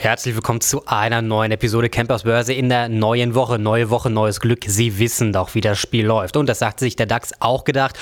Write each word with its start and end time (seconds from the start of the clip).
Herzlich 0.00 0.36
willkommen 0.36 0.60
zu 0.60 0.86
einer 0.86 1.22
neuen 1.22 1.50
Episode 1.50 1.88
Campers 1.88 2.22
Börse 2.22 2.52
in 2.52 2.68
der 2.68 2.88
neuen 2.88 3.34
Woche. 3.34 3.58
Neue 3.58 3.90
Woche, 3.90 4.10
neues 4.10 4.38
Glück. 4.38 4.60
Sie 4.64 5.00
wissen 5.00 5.32
doch, 5.32 5.56
wie 5.56 5.60
das 5.60 5.80
Spiel 5.80 6.06
läuft. 6.06 6.36
Und 6.36 6.48
das 6.48 6.60
sagt 6.60 6.78
sich 6.78 6.94
der 6.94 7.06
DAX 7.06 7.32
auch 7.40 7.64
gedacht. 7.64 7.98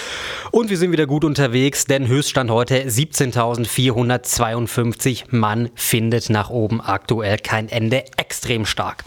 Und 0.51 0.69
wir 0.69 0.77
sind 0.77 0.93
wieder 0.93 1.07
gut 1.07 1.25
unterwegs, 1.25 1.87
denn 1.87 2.07
Höchststand 2.07 2.51
heute 2.51 2.83
17.452. 2.83 5.25
Man 5.30 5.71
findet 5.75 6.29
nach 6.29 6.51
oben 6.51 6.83
aktuell 6.83 7.39
kein 7.39 7.71
Ende. 7.71 8.05
Extrem 8.19 8.67
stark. 8.67 9.03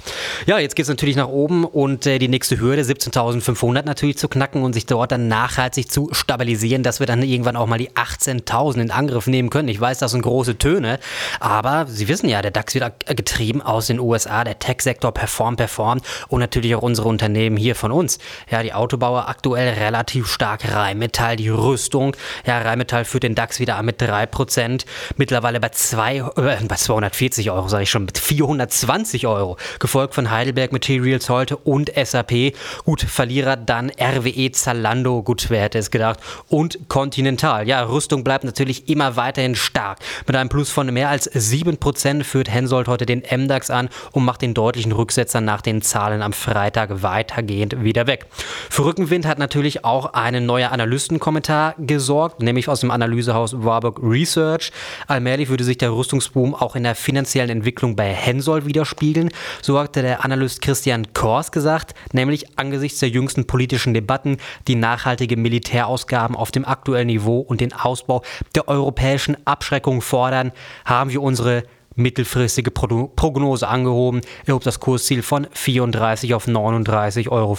Ja, 0.48 0.58
jetzt 0.58 0.76
geht 0.76 0.86
es 0.86 0.90
natürlich 0.90 1.16
nach 1.16 1.28
oben 1.28 1.66
und 1.66 2.08
äh, 2.08 2.18
die 2.18 2.28
nächste 2.28 2.60
Hürde 2.60 2.82
17.500 2.82 3.86
natürlich 3.86 4.18
zu 4.18 4.28
knacken 4.28 4.64
und 4.64 4.74
sich 4.74 4.88
dort 4.88 5.12
dann 5.12 5.28
nachhaltig 5.28 5.92
zu 5.92 6.10
stabilisieren, 6.12 6.82
dass 6.82 7.00
wir 7.00 7.06
dann 7.06 7.22
irgendwann 7.22 7.56
auch 7.56 7.68
mal 7.68 7.78
die 7.78 7.92
18.000 7.92 8.82
in 8.82 8.90
Angriff 8.90 9.28
nehmen 9.28 9.52
können. 9.52 9.68
Ich 9.68 9.80
weiß, 9.80 10.00
das 10.00 10.10
sind 10.10 10.24
große 10.24 10.58
Töne, 10.58 10.98
aber 11.40 11.86
Sie 11.88 12.08
wissen 12.08 12.30
ja, 12.30 12.42
der 12.42 12.50
DAX 12.50 12.79
wieder 12.80 12.94
getrieben 13.08 13.62
aus 13.62 13.88
den 13.88 14.00
USA. 14.00 14.44
Der 14.44 14.58
Tech-Sektor 14.58 15.12
performt, 15.12 15.58
performt 15.58 16.04
und 16.30 16.40
natürlich 16.40 16.76
auch 16.76 16.82
unsere 16.82 17.10
Unternehmen 17.10 17.58
hier 17.58 17.76
von 17.76 17.92
uns. 17.92 18.20
Ja, 18.50 18.64
die 18.64 18.74
Autobauer 18.74 19.28
aktuell 19.28 19.74
relativ 19.74 20.28
stark. 20.28 20.64
Rheinmetall, 20.74 21.36
die 21.36 21.50
Rüstung. 21.50 22.16
Ja, 22.46 22.60
Rheinmetall 22.62 23.06
führt 23.06 23.24
den 23.24 23.36
DAX 23.36 23.60
wieder 23.60 23.76
an 23.76 23.86
mit 23.86 24.02
3%. 24.02 24.86
Mittlerweile 25.18 25.60
bei, 25.60 25.70
zwei, 25.70 26.18
äh, 26.18 26.58
bei 26.68 26.76
240 26.76 27.52
Euro, 27.52 27.68
sage 27.68 27.84
ich 27.84 27.90
schon, 27.90 28.06
mit 28.06 28.18
420 28.18 29.28
Euro. 29.28 29.58
Gefolgt 29.80 30.16
von 30.16 30.32
Heidelberg 30.32 30.72
Materials 30.72 31.30
heute 31.30 31.58
und 31.58 31.92
SAP. 31.94 32.54
Gut, 32.86 33.02
Verlierer 33.02 33.58
dann 33.58 33.92
RWE, 34.00 34.52
Zalando, 34.52 35.22
gut, 35.24 35.50
wer 35.50 35.62
hätte 35.62 35.80
es 35.80 35.92
gedacht. 35.92 36.20
Und 36.48 36.88
Continental. 36.88 37.68
Ja, 37.68 37.84
Rüstung 37.84 38.24
bleibt 38.24 38.46
natürlich 38.46 38.88
immer 38.88 39.18
weiterhin 39.18 39.56
stark. 39.56 40.00
Mit 40.26 40.36
einem 40.36 40.50
Plus 40.50 40.70
von 40.70 40.88
mehr 40.94 41.10
als 41.10 41.30
7% 41.30 42.24
führt 42.24 42.50
Hensoldt 42.50 42.69
Gold 42.70 42.88
heute 42.88 43.06
den 43.06 43.24
MDAX 43.30 43.70
an 43.70 43.90
und 44.14 44.24
macht 44.24 44.42
den 44.42 44.54
deutlichen 44.54 44.94
Rücksetzer 44.94 45.42
nach 45.42 45.62
den 45.62 45.82
Zahlen 45.82 46.22
am 46.22 46.32
Freitag 46.32 47.04
weitergehend 47.04 47.84
wieder 47.84 48.08
weg. 48.08 48.28
Für 48.70 48.86
Rückenwind 48.86 49.26
hat 49.26 49.38
natürlich 49.38 49.84
auch 49.84 50.14
ein 50.14 50.46
neuer 50.46 50.72
Analystenkommentar 50.72 51.76
gesorgt, 51.78 52.42
nämlich 52.42 52.70
aus 52.70 52.80
dem 52.80 52.92
Analysehaus 52.92 53.64
Warburg 53.64 54.00
Research. 54.02 54.72
Allmählich 55.08 55.50
würde 55.50 55.66
sich 55.66 55.78
der 55.78 55.92
Rüstungsboom 55.92 56.56
auch 56.56 56.76
in 56.76 56.84
der 56.84 56.96
finanziellen 56.96 57.50
Entwicklung 57.50 57.96
bei 57.96 58.14
Hensoldt 58.14 58.66
widerspiegeln. 58.66 59.30
So 59.62 59.78
hatte 59.78 60.02
der 60.02 60.24
Analyst 60.24 60.62
Christian 60.62 61.14
Kors 61.14 61.52
gesagt, 61.52 61.94
nämlich 62.14 62.58
angesichts 62.58 63.00
der 63.00 63.10
jüngsten 63.10 63.46
politischen 63.46 63.94
Debatten, 63.94 64.38
die 64.68 64.76
nachhaltige 64.76 65.36
Militärausgaben 65.36 66.36
auf 66.36 66.52
dem 66.52 66.66
aktuellen 66.66 67.08
Niveau 67.08 67.40
und 67.40 67.60
den 67.60 67.74
Ausbau 67.74 68.24
der 68.56 68.68
europäischen 68.70 69.36
Abschreckung 69.46 70.02
fordern, 70.02 70.54
haben 70.86 71.10
wir 71.10 71.22
unsere 71.22 71.64
mittelfristige 72.00 72.72
Prognose 72.72 73.68
angehoben. 73.68 74.22
Er 74.46 74.56
hob 74.56 74.64
das 74.64 74.80
Kursziel 74.80 75.22
von 75.22 75.48
34 75.52 76.34
auf 76.34 76.48
39,50 76.48 77.30
Euro 77.30 77.58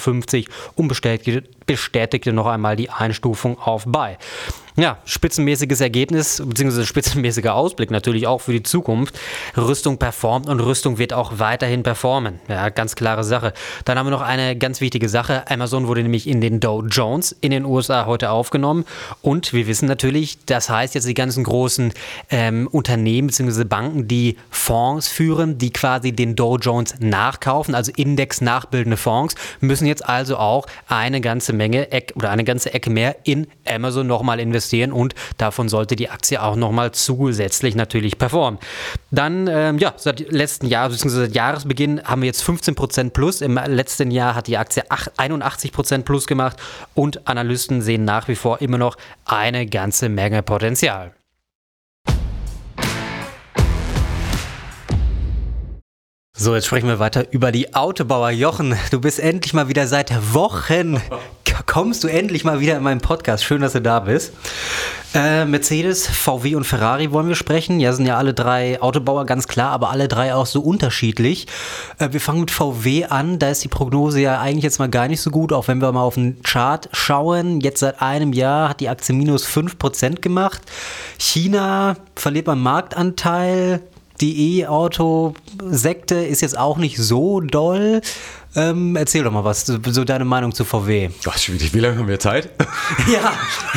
und 0.74 0.88
bestätigte, 0.88 1.48
bestätigte 1.70 2.32
noch 2.32 2.48
einmal 2.48 2.74
die 2.74 2.90
Einstufung 2.90 3.56
auf 3.60 3.84
Buy. 3.86 4.16
Ja, 4.76 4.98
spitzenmäßiges 5.04 5.80
Ergebnis, 5.80 6.42
beziehungsweise 6.44 6.86
spitzenmäßiger 6.86 7.54
Ausblick 7.54 7.90
natürlich 7.90 8.26
auch 8.26 8.40
für 8.40 8.52
die 8.52 8.62
Zukunft. 8.62 9.18
Rüstung 9.56 9.98
performt 9.98 10.48
und 10.48 10.60
Rüstung 10.60 10.96
wird 10.98 11.12
auch 11.12 11.38
weiterhin 11.38 11.82
performen. 11.82 12.40
Ja, 12.48 12.68
ganz 12.68 12.94
klare 12.94 13.22
Sache. 13.24 13.52
Dann 13.84 13.98
haben 13.98 14.06
wir 14.06 14.10
noch 14.10 14.22
eine 14.22 14.56
ganz 14.56 14.80
wichtige 14.80 15.08
Sache. 15.08 15.44
Amazon 15.50 15.86
wurde 15.86 16.02
nämlich 16.02 16.26
in 16.26 16.40
den 16.40 16.60
Dow 16.60 16.82
Jones 16.82 17.36
in 17.40 17.50
den 17.50 17.64
USA 17.64 18.06
heute 18.06 18.30
aufgenommen. 18.30 18.84
Und 19.22 19.52
wir 19.52 19.66
wissen 19.66 19.86
natürlich, 19.86 20.38
das 20.46 20.70
heißt 20.70 20.94
jetzt 20.94 21.06
die 21.06 21.14
ganzen 21.14 21.44
großen 21.44 21.92
ähm, 22.30 22.68
Unternehmen 22.70 23.28
bzw. 23.28 23.64
Banken, 23.64 24.08
die 24.08 24.36
Fonds 24.50 25.08
führen, 25.08 25.58
die 25.58 25.72
quasi 25.72 26.12
den 26.12 26.36
Dow 26.36 26.56
Jones 26.56 26.94
nachkaufen, 27.00 27.74
also 27.74 27.92
Index 27.96 28.40
nachbildende 28.40 28.96
Fonds, 28.96 29.34
müssen 29.60 29.86
jetzt 29.86 30.08
also 30.08 30.38
auch 30.38 30.66
eine 30.88 31.20
ganze 31.20 31.52
Menge 31.60 31.88
oder 32.14 32.30
eine 32.30 32.44
ganze 32.44 32.72
Ecke 32.72 32.88
mehr 32.88 33.16
in 33.24 33.46
Amazon 33.68 34.06
nochmal 34.06 34.40
investieren 34.40 34.92
und 34.92 35.14
davon 35.36 35.68
sollte 35.68 35.94
die 35.94 36.08
Aktie 36.08 36.42
auch 36.42 36.56
nochmal 36.56 36.92
zusätzlich 36.92 37.74
natürlich 37.74 38.16
performen. 38.16 38.58
Dann, 39.10 39.46
ähm, 39.46 39.78
ja, 39.78 39.92
seit 39.96 40.32
letzten 40.32 40.66
Jahr, 40.66 40.88
beziehungsweise 40.88 41.26
seit 41.26 41.34
Jahresbeginn 41.34 42.02
haben 42.04 42.22
wir 42.22 42.26
jetzt 42.26 42.42
15% 42.42 43.10
plus. 43.10 43.42
Im 43.42 43.60
letzten 43.66 44.10
Jahr 44.10 44.34
hat 44.34 44.46
die 44.46 44.56
Aktie 44.56 44.84
81% 44.90 46.02
plus 46.02 46.26
gemacht 46.26 46.56
und 46.94 47.28
Analysten 47.28 47.82
sehen 47.82 48.04
nach 48.04 48.28
wie 48.28 48.36
vor 48.36 48.62
immer 48.62 48.78
noch 48.78 48.96
eine 49.26 49.66
ganze 49.66 50.08
Menge 50.08 50.42
Potenzial. 50.42 51.12
So, 56.42 56.54
jetzt 56.54 56.68
sprechen 56.68 56.88
wir 56.88 56.98
weiter 56.98 57.30
über 57.32 57.52
die 57.52 57.74
Autobauer. 57.74 58.30
Jochen, 58.30 58.74
du 58.90 58.98
bist 58.98 59.20
endlich 59.20 59.52
mal 59.52 59.68
wieder 59.68 59.86
seit 59.86 60.32
Wochen, 60.32 60.98
kommst 61.66 62.02
du 62.02 62.08
endlich 62.08 62.44
mal 62.44 62.60
wieder 62.60 62.78
in 62.78 62.82
meinen 62.82 63.02
Podcast. 63.02 63.44
Schön, 63.44 63.60
dass 63.60 63.74
du 63.74 63.82
da 63.82 64.00
bist. 64.00 64.32
Äh, 65.12 65.44
Mercedes, 65.44 66.06
VW 66.06 66.54
und 66.54 66.64
Ferrari 66.64 67.12
wollen 67.12 67.28
wir 67.28 67.34
sprechen. 67.34 67.78
Ja, 67.78 67.92
sind 67.92 68.06
ja 68.06 68.16
alle 68.16 68.32
drei 68.32 68.80
Autobauer, 68.80 69.26
ganz 69.26 69.48
klar, 69.48 69.70
aber 69.72 69.90
alle 69.90 70.08
drei 70.08 70.34
auch 70.34 70.46
so 70.46 70.62
unterschiedlich. 70.62 71.46
Äh, 71.98 72.08
wir 72.12 72.22
fangen 72.22 72.40
mit 72.40 72.50
VW 72.50 73.04
an. 73.04 73.38
Da 73.38 73.50
ist 73.50 73.62
die 73.62 73.68
Prognose 73.68 74.22
ja 74.22 74.40
eigentlich 74.40 74.64
jetzt 74.64 74.78
mal 74.78 74.88
gar 74.88 75.08
nicht 75.08 75.20
so 75.20 75.30
gut, 75.30 75.52
auch 75.52 75.68
wenn 75.68 75.82
wir 75.82 75.92
mal 75.92 76.04
auf 76.04 76.14
den 76.14 76.42
Chart 76.42 76.88
schauen. 76.94 77.60
Jetzt 77.60 77.80
seit 77.80 78.00
einem 78.00 78.32
Jahr 78.32 78.70
hat 78.70 78.80
die 78.80 78.88
Aktie 78.88 79.14
minus 79.14 79.46
5% 79.46 80.22
gemacht. 80.22 80.62
China 81.18 81.96
verliert 82.14 82.46
beim 82.46 82.62
Marktanteil 82.62 83.82
die 84.20 84.60
E-Auto-Sekte 84.60 86.16
ist 86.16 86.42
jetzt 86.42 86.58
auch 86.58 86.76
nicht 86.76 86.98
so 86.98 87.40
doll. 87.40 88.00
Ähm, 88.56 88.96
erzähl 88.96 89.22
doch 89.22 89.30
mal 89.30 89.44
was, 89.44 89.64
so, 89.66 90.04
deine 90.04 90.24
Meinung 90.24 90.52
zu 90.52 90.64
VW. 90.64 91.10
Ach. 91.26 91.38
Wie 91.48 91.78
lange 91.78 91.98
haben 91.98 92.08
wir 92.08 92.18
Zeit? 92.18 92.50
ja, 93.12 93.32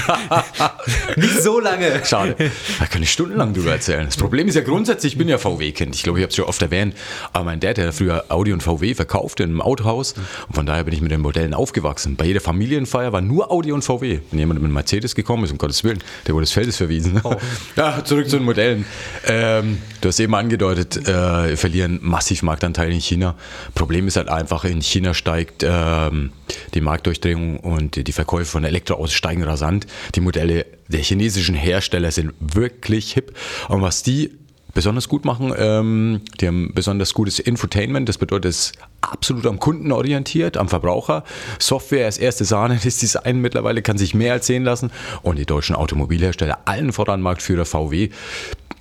nicht 1.15 1.43
so 1.43 1.59
lange. 1.59 2.03
Schade. 2.03 2.35
Da 2.79 2.85
kann 2.87 3.03
ich 3.03 3.11
stundenlang 3.11 3.53
drüber 3.53 3.71
erzählen. 3.71 4.05
Das 4.05 4.17
Problem 4.17 4.47
ist 4.47 4.55
ja 4.55 4.61
grundsätzlich, 4.61 5.13
ich 5.13 5.17
bin 5.17 5.29
ja 5.29 5.37
VW-Kind. 5.37 5.93
Ich 5.95 6.01
glaube, 6.01 6.19
ich 6.19 6.23
habe 6.23 6.29
es 6.31 6.35
schon 6.35 6.45
oft 6.45 6.61
erwähnt. 6.61 6.95
Aber 7.33 7.45
mein 7.45 7.59
Dad, 7.59 7.77
der 7.77 7.87
hat 7.87 7.93
früher 7.93 8.25
Audi 8.29 8.51
und 8.51 8.63
VW 8.63 8.95
verkauft 8.95 9.39
in 9.41 9.51
einem 9.51 9.61
Autohaus. 9.61 10.13
Und 10.47 10.55
von 10.55 10.65
daher 10.65 10.83
bin 10.85 10.93
ich 10.93 11.01
mit 11.01 11.11
den 11.11 11.21
Modellen 11.21 11.53
aufgewachsen. 11.53 12.15
Bei 12.15 12.25
jeder 12.25 12.41
Familienfeier 12.41 13.13
war 13.13 13.21
nur 13.21 13.51
Audi 13.51 13.71
und 13.71 13.83
VW. 13.83 14.21
Wenn 14.31 14.39
jemand 14.39 14.59
mit 14.59 14.65
einem 14.65 14.73
Mercedes 14.73 15.13
gekommen 15.13 15.43
ist, 15.43 15.51
um 15.51 15.59
Gottes 15.59 15.83
Willen, 15.83 15.99
der 16.25 16.33
wurde 16.33 16.45
des 16.45 16.51
Feldes 16.51 16.77
verwiesen. 16.77 17.21
Oh. 17.23 17.35
Ja, 17.75 18.03
zurück 18.03 18.29
zu 18.29 18.37
den 18.37 18.45
Modellen. 18.45 18.85
Ähm, 19.25 19.77
du 20.01 20.09
hast 20.09 20.19
eben 20.19 20.33
angedeutet, 20.35 21.07
äh, 21.07 21.49
wir 21.49 21.57
verlieren 21.57 21.99
massiv 22.01 22.43
Marktanteil 22.43 22.91
in 22.91 22.99
China. 22.99 23.35
Problem 23.73 24.07
ist 24.07 24.15
halt 24.15 24.29
einfach, 24.29 24.62
Sache. 24.63 24.69
In 24.71 24.81
China 24.81 25.13
steigt 25.13 25.63
ähm, 25.63 26.31
die 26.73 26.81
Marktdurchdringung 26.81 27.59
und 27.59 28.07
die 28.07 28.11
Verkäufe 28.11 28.45
von 28.45 28.63
Elektroautos 28.63 29.13
steigen 29.13 29.43
rasant. 29.43 29.85
Die 30.15 30.21
Modelle 30.21 30.65
der 30.87 31.01
chinesischen 31.01 31.55
Hersteller 31.55 32.11
sind 32.11 32.33
wirklich 32.39 33.13
hip. 33.13 33.35
Und 33.69 33.81
was 33.81 34.03
die 34.03 34.31
besonders 34.73 35.07
gut 35.07 35.23
machen. 35.23 35.53
Ähm, 35.55 36.21
die 36.41 36.47
haben 36.47 36.71
besonders 36.73 37.13
gutes 37.13 37.37
Infotainment, 37.37 38.09
das 38.09 38.17
bedeutet, 38.17 38.49
es 38.49 38.71
ist 38.71 38.77
absolut 39.01 39.45
am 39.45 39.59
Kunden 39.59 39.91
orientiert, 39.91 40.57
am 40.57 40.67
Verbraucher. 40.67 41.23
Software 41.59 42.07
als 42.07 42.17
erste 42.17 42.43
Sahne, 42.43 42.79
das 42.83 42.97
Design 42.97 43.39
mittlerweile 43.39 43.83
kann 43.83 43.99
sich 43.99 44.15
mehr 44.15 44.33
erzählen 44.33 44.63
lassen. 44.63 44.89
Und 45.21 45.37
die 45.37 45.45
deutschen 45.45 45.75
Automobilhersteller, 45.75 46.57
allen 46.65 46.91
voran 46.91 47.21
Marktführer 47.21 47.65
VW, 47.65 48.09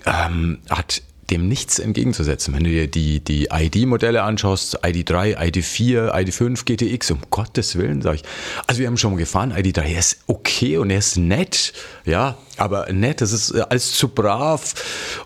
ähm, 0.06 0.60
hat 0.71 1.03
dem 1.31 1.49
nichts 1.49 1.78
entgegenzusetzen. 1.78 2.55
Wenn 2.55 2.65
du 2.65 2.71
dir 2.71 2.88
die, 2.88 3.21
die 3.21 3.49
ID-Modelle 3.50 4.22
anschaust, 4.22 4.84
ID3, 4.84 5.37
ID4, 5.37 6.13
ID5, 6.13 6.65
GTX, 6.65 7.10
um 7.13 7.21
Gottes 7.30 7.77
Willen, 7.77 8.03
sage 8.03 8.16
ich. 8.16 8.22
Also 8.66 8.80
wir 8.80 8.86
haben 8.86 8.97
schon 8.97 9.13
mal 9.13 9.19
gefahren, 9.19 9.53
ID3, 9.53 9.83
er 9.83 9.98
ist 9.98 10.19
okay 10.27 10.77
und 10.78 10.91
er 10.91 10.98
ist 10.98 11.16
nett, 11.16 11.72
ja, 12.04 12.36
aber 12.57 12.92
nett, 12.92 13.21
das 13.21 13.33
ist 13.33 13.53
äh, 13.53 13.65
alles 13.69 13.92
zu 13.92 14.09
brav. 14.09 14.74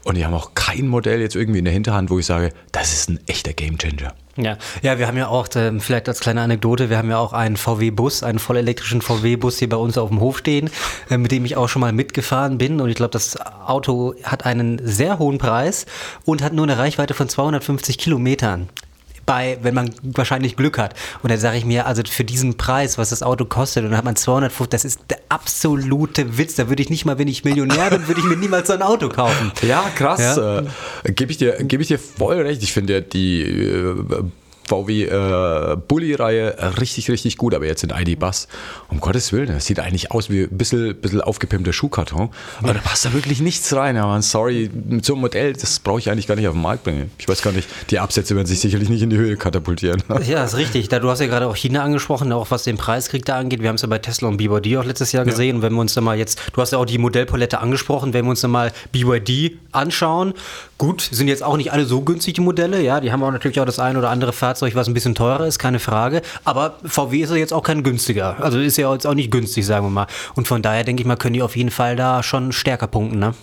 Und 0.04 0.16
die 0.16 0.25
haben 0.25 0.34
auch 0.34 0.54
kein 0.54 0.87
Modell 0.87 1.20
jetzt 1.20 1.34
irgendwie 1.34 1.58
in 1.58 1.64
der 1.64 1.75
Hinterhand, 1.75 2.10
wo 2.10 2.19
ich 2.19 2.26
sage, 2.26 2.52
das 2.72 2.92
ist 2.92 3.08
ein 3.08 3.20
echter 3.26 3.52
Gamechanger. 3.52 4.14
Ja, 4.36 4.58
ja, 4.82 4.98
wir 4.98 5.06
haben 5.06 5.16
ja 5.16 5.28
auch, 5.28 5.48
äh, 5.56 5.78
vielleicht 5.80 6.08
als 6.08 6.20
kleine 6.20 6.42
Anekdote, 6.42 6.90
wir 6.90 6.98
haben 6.98 7.08
ja 7.08 7.18
auch 7.18 7.32
einen 7.32 7.56
VW-Bus, 7.56 8.22
einen 8.22 8.38
vollelektrischen 8.38 9.00
VW-Bus 9.00 9.58
hier 9.58 9.68
bei 9.68 9.78
uns 9.78 9.96
auf 9.96 10.10
dem 10.10 10.20
Hof 10.20 10.38
stehen, 10.38 10.70
äh, 11.08 11.16
mit 11.16 11.32
dem 11.32 11.46
ich 11.46 11.56
auch 11.56 11.68
schon 11.68 11.80
mal 11.80 11.92
mitgefahren 11.92 12.58
bin. 12.58 12.80
Und 12.80 12.90
ich 12.90 12.96
glaube, 12.96 13.12
das 13.12 13.38
Auto 13.40 14.14
hat 14.24 14.44
einen 14.44 14.80
sehr 14.84 15.18
hohen 15.18 15.38
Preis 15.38 15.86
und 16.24 16.42
hat 16.42 16.52
nur 16.52 16.64
eine 16.64 16.76
Reichweite 16.76 17.14
von 17.14 17.28
250 17.28 17.96
Kilometern 17.96 18.68
bei, 19.26 19.58
wenn 19.62 19.75
man 19.75 19.90
wahrscheinlich 20.02 20.56
Glück 20.56 20.78
hat. 20.78 20.94
Und 21.23 21.31
dann 21.31 21.38
sage 21.38 21.58
ich 21.58 21.64
mir, 21.64 21.87
also 21.87 22.02
für 22.08 22.25
diesen 22.25 22.56
Preis, 22.56 22.96
was 22.96 23.11
das 23.11 23.23
Auto 23.23 23.44
kostet, 23.44 23.84
und 23.84 23.90
dann 23.90 23.99
hat 23.99 24.05
man 24.05 24.17
250, 24.17 24.70
das 24.70 24.84
ist 24.84 25.00
der 25.11 25.19
absolute 25.28 26.38
Witz. 26.38 26.55
Da 26.55 26.69
würde 26.69 26.82
ich 26.82 26.90
nicht 26.90 27.05
mal, 27.05 27.19
wenn 27.19 27.28
ich 27.28 27.44
Millionär 27.44 27.90
bin, 27.90 28.06
würde 28.08 28.20
ich 28.20 28.26
mir 28.26 28.37
niemals 28.37 28.69
so 28.69 28.75
ein 28.75 28.82
Auto 28.82 29.08
kaufen. 29.08 29.52
Ja, 29.62 29.84
krass. 29.94 30.20
Ja? 30.20 30.61
Äh, 30.61 31.12
Gebe 31.12 31.32
ich, 31.32 31.38
dir, 31.38 31.56
geb 31.64 31.81
ich 31.81 31.88
dir 31.88 31.99
voll 31.99 32.40
recht. 32.40 32.62
Ich 32.62 32.73
finde 32.73 32.94
ja 32.94 33.00
die 33.00 33.43
äh, 33.43 33.94
VW 34.68 35.04
äh, 35.04 35.76
Bully-Reihe 35.76 36.56
richtig, 36.80 37.10
richtig 37.10 37.36
gut, 37.36 37.54
aber 37.54 37.66
jetzt 37.66 37.84
in 37.84 37.90
ID 37.90 38.18
Bus, 38.18 38.48
um 38.88 39.00
Gottes 39.00 39.32
Willen, 39.32 39.48
das 39.48 39.66
sieht 39.66 39.80
eigentlich 39.80 40.10
aus 40.10 40.30
wie 40.30 40.42
ein 40.44 40.56
bisschen, 40.56 40.96
bisschen 40.96 41.20
aufgepimpter 41.20 41.72
Schuhkarton, 41.72 42.30
aber 42.60 42.74
da 42.74 42.80
passt 42.80 43.04
da 43.04 43.12
wirklich 43.12 43.40
nichts 43.40 43.74
rein. 43.74 43.96
Aber 43.96 44.20
sorry, 44.22 44.70
mit 44.72 45.04
so 45.04 45.14
einem 45.14 45.22
Modell, 45.22 45.52
das 45.52 45.78
brauche 45.78 45.98
ich 45.98 46.10
eigentlich 46.10 46.26
gar 46.26 46.36
nicht 46.36 46.48
auf 46.48 46.54
den 46.54 46.62
Markt 46.62 46.84
bringen. 46.84 47.10
Ich 47.18 47.28
weiß 47.28 47.42
gar 47.42 47.52
nicht, 47.52 47.68
die 47.90 47.98
Absätze 47.98 48.34
werden 48.34 48.46
sich 48.46 48.60
sicherlich 48.60 48.88
nicht 48.88 49.02
in 49.02 49.10
die 49.10 49.16
Höhe 49.16 49.36
katapultieren. 49.36 50.02
Ja, 50.26 50.42
ist 50.44 50.56
richtig. 50.56 50.88
Da, 50.88 50.98
du 50.98 51.08
hast 51.08 51.20
ja 51.20 51.26
gerade 51.26 51.46
auch 51.46 51.54
China 51.54 51.84
angesprochen, 51.84 52.32
auch 52.32 52.50
was 52.50 52.64
den 52.64 52.76
Preiskrieg 52.76 53.24
da 53.24 53.36
angeht. 53.36 53.60
Wir 53.60 53.68
haben 53.68 53.76
es 53.76 53.82
ja 53.82 53.88
bei 53.88 53.98
Tesla 53.98 54.28
und 54.28 54.38
BYD 54.38 54.76
auch 54.76 54.84
letztes 54.84 55.12
Jahr 55.12 55.24
gesehen. 55.24 55.48
Ja. 55.50 55.54
Und 55.56 55.62
wenn 55.62 55.72
wir 55.74 55.80
uns 55.80 55.94
da 55.94 56.00
mal 56.00 56.18
jetzt, 56.18 56.40
du 56.52 56.60
hast 56.60 56.72
ja 56.72 56.78
auch 56.78 56.84
die 56.84 56.98
Modellpalette 56.98 57.60
angesprochen, 57.60 58.12
wenn 58.12 58.24
wir 58.24 58.30
uns 58.30 58.40
da 58.40 58.48
mal 58.48 58.72
BYD 58.90 59.58
anschauen, 59.70 60.34
gut, 60.78 61.00
sind 61.00 61.28
jetzt 61.28 61.43
auch 61.43 61.56
nicht 61.56 61.73
alle 61.73 61.87
so 61.87 62.02
günstig, 62.02 62.34
die 62.34 62.40
Modelle. 62.40 62.82
Ja, 62.82 63.00
die 63.00 63.12
haben 63.12 63.23
auch 63.23 63.31
natürlich 63.31 63.61
auch 63.61 63.64
das 63.64 63.78
ein 63.78 63.96
oder 63.96 64.11
andere 64.11 64.32
Fahrzeug, 64.32 64.75
was 64.75 64.88
ein 64.88 64.94
bisschen 64.94 65.14
teurer 65.14 65.46
ist, 65.46 65.58
keine 65.58 65.78
Frage. 65.78 66.23
Aber 66.44 66.78
VW 66.84 67.20
ist 67.20 67.31
ja 67.31 67.37
jetzt 67.37 67.52
auch 67.52 67.62
kein 67.62 67.82
günstiger. 67.82 68.37
Also 68.40 68.58
ist 68.58 68.76
ja 68.76 68.93
jetzt 68.93 69.06
auch 69.06 69.14
nicht 69.14 69.31
günstig, 69.31 69.64
sagen 69.64 69.87
wir 69.87 69.90
mal. 69.90 70.06
Und 70.34 70.49
von 70.49 70.62
daher 70.62 70.84
denke 70.84 71.02
ich 71.02 71.06
mal, 71.06 71.17
können 71.17 71.34
die 71.34 71.43
auf 71.43 71.56
jeden 71.56 71.70
Fall 71.70 71.96
da 71.96 72.23
schon 72.23 72.52
stärker 72.52 72.87
punkten, 72.87 73.19
ne? 73.19 73.34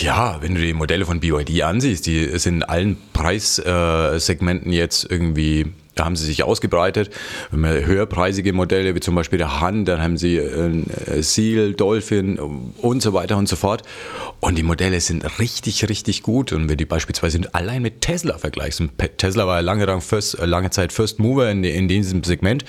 Ja, 0.00 0.38
wenn 0.40 0.56
du 0.56 0.60
die 0.60 0.72
Modelle 0.72 1.06
von 1.06 1.20
BYD 1.20 1.62
ansiehst, 1.62 2.04
die 2.06 2.36
sind 2.38 2.56
in 2.56 2.62
allen 2.64 2.96
Preissegmenten 3.12 4.72
jetzt 4.72 5.08
irgendwie 5.08 5.72
da 5.94 6.04
haben 6.04 6.16
sie 6.16 6.24
sich 6.24 6.42
ausgebreitet. 6.42 7.10
Höherpreisige 7.50 8.52
Modelle, 8.52 8.94
wie 8.94 9.00
zum 9.00 9.14
Beispiel 9.14 9.38
der 9.38 9.60
Han, 9.60 9.84
dann 9.84 10.00
haben 10.00 10.16
sie 10.16 10.36
äh, 10.36 11.22
Seal, 11.22 11.74
Dolphin 11.74 12.38
und 12.38 13.02
so 13.02 13.12
weiter 13.12 13.36
und 13.36 13.48
so 13.48 13.56
fort. 13.56 13.82
Und 14.40 14.56
die 14.56 14.62
Modelle 14.62 15.00
sind 15.00 15.38
richtig, 15.38 15.88
richtig 15.88 16.22
gut. 16.22 16.52
Und 16.52 16.68
wenn 16.68 16.76
die 16.76 16.86
beispielsweise 16.86 17.40
allein 17.52 17.82
mit 17.82 18.00
Tesla 18.00 18.38
vergleichst, 18.38 18.80
und 18.80 18.92
Tesla 19.18 19.46
war 19.46 19.56
ja 19.56 19.60
lange, 19.60 20.00
First, 20.00 20.38
äh, 20.38 20.46
lange 20.46 20.70
Zeit 20.70 20.92
First 20.92 21.18
Mover 21.18 21.50
in, 21.50 21.62
in 21.64 21.88
diesem 21.88 22.24
Segment, 22.24 22.64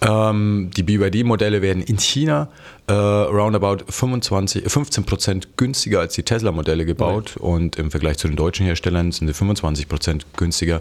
ähm, 0.00 0.70
die 0.76 0.82
BYD-Modelle 0.82 1.60
werden 1.60 1.82
in 1.82 1.98
China 1.98 2.48
äh, 2.86 2.92
roundabout 2.92 3.84
25, 3.88 4.64
15 4.70 5.04
Prozent 5.04 5.56
günstiger 5.56 6.00
als 6.00 6.14
die 6.14 6.22
Tesla-Modelle 6.22 6.86
gebaut. 6.86 7.34
Right. 7.36 7.36
Und 7.36 7.76
im 7.76 7.90
Vergleich 7.90 8.16
zu 8.16 8.28
den 8.28 8.36
deutschen 8.36 8.64
Herstellern 8.64 9.12
sind 9.12 9.26
sie 9.26 9.34
25 9.34 9.88
Prozent 9.88 10.26
günstiger 10.36 10.80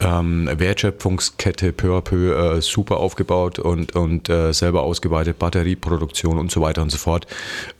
ähm, 0.00 0.48
Wertschöpfungskette 0.52 1.72
peu 1.72 1.96
à 1.96 2.00
peu 2.00 2.56
äh, 2.56 2.60
super 2.62 2.98
aufgebaut 2.98 3.58
und, 3.58 3.94
und 3.94 4.28
äh, 4.28 4.52
selber 4.52 4.82
ausgeweitet, 4.82 5.38
Batterieproduktion 5.38 6.38
und 6.38 6.50
so 6.50 6.60
weiter 6.60 6.82
und 6.82 6.90
so 6.90 6.98
fort. 6.98 7.26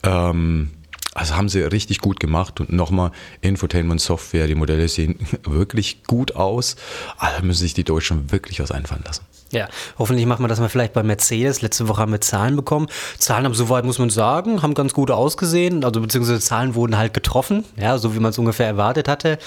Ähm, 0.03 0.71
also 1.13 1.35
haben 1.35 1.49
sie 1.49 1.61
richtig 1.61 1.99
gut 1.99 2.19
gemacht 2.19 2.59
und 2.61 2.71
nochmal 2.71 3.11
Infotainment 3.41 3.99
Software, 3.99 4.47
die 4.47 4.55
Modelle 4.55 4.87
sehen 4.87 5.19
wirklich 5.43 6.03
gut 6.03 6.35
aus. 6.35 6.75
Also 7.17 7.43
müssen 7.43 7.61
sich 7.61 7.73
die 7.73 7.83
Deutschen 7.83 8.31
wirklich 8.31 8.59
was 8.61 8.71
einfallen 8.71 9.03
lassen. 9.05 9.25
Ja, 9.51 9.67
hoffentlich 9.99 10.25
machen 10.25 10.43
wir 10.43 10.47
das 10.47 10.61
mal 10.61 10.69
vielleicht 10.69 10.93
bei 10.93 11.03
Mercedes. 11.03 11.61
Letzte 11.61 11.89
Woche 11.89 12.01
haben 12.01 12.13
wir 12.13 12.21
Zahlen 12.21 12.55
bekommen. 12.55 12.87
Zahlen 13.17 13.43
haben 13.43 13.53
soweit, 13.53 13.83
muss 13.83 13.99
man 13.99 14.09
sagen, 14.09 14.61
haben 14.61 14.73
ganz 14.73 14.93
gut 14.93 15.11
ausgesehen. 15.11 15.83
Also 15.83 15.99
beziehungsweise 15.99 16.39
Zahlen 16.39 16.73
wurden 16.75 16.97
halt 16.97 17.13
getroffen, 17.13 17.65
ja, 17.75 17.97
so 17.97 18.15
wie 18.15 18.19
man 18.19 18.29
es 18.31 18.37
ungefähr 18.37 18.67
erwartet 18.67 19.09
hatte. 19.09 19.37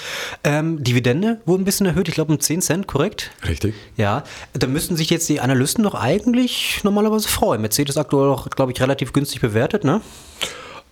Ähm, 0.43 0.83
Dividende 0.83 1.41
wurde 1.47 1.63
ein 1.63 1.65
bisschen 1.65 1.87
erhöht, 1.87 2.07
ich 2.07 2.13
glaube 2.13 2.31
um 2.31 2.39
10 2.39 2.61
Cent, 2.61 2.87
korrekt? 2.87 3.31
Richtig. 3.47 3.73
Ja, 3.97 4.23
da 4.53 4.67
müssten 4.67 4.95
sich 4.95 5.09
jetzt 5.09 5.27
die 5.27 5.41
Analysten 5.41 5.83
doch 5.83 5.95
eigentlich 5.95 6.81
normalerweise 6.83 7.27
freuen. 7.27 7.61
Mercedes 7.61 7.97
aktuell 7.97 8.29
auch, 8.29 8.47
glaube 8.51 8.71
ich, 8.71 8.81
relativ 8.81 9.11
günstig 9.11 9.41
bewertet, 9.41 9.83
ne? 9.83 10.01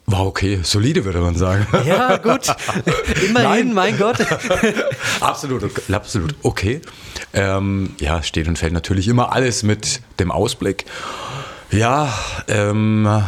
War 0.06 0.26
okay, 0.26 0.60
solide 0.64 1.06
würde 1.06 1.20
man 1.20 1.36
sagen. 1.36 1.66
Ja, 1.86 2.18
gut. 2.18 2.48
Immerhin, 3.28 3.74
mein 3.74 3.98
Gott. 3.98 4.18
absolut, 5.22 5.64
absolut 5.92 6.36
okay. 6.44 6.82
Ähm, 7.34 7.96
ja, 8.00 8.22
steht 8.22 8.48
und 8.48 8.58
fällt 8.58 8.74
natürlich 8.74 9.08
immer 9.08 9.32
alles 9.32 9.64
mit 9.64 10.02
dem 10.20 10.32
Ausblick. 10.32 10.86
Ja, 11.72 12.14
ähm, 12.48 13.24